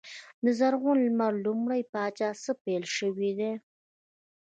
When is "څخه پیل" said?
2.43-2.83